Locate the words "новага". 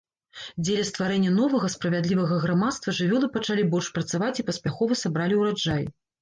1.35-1.69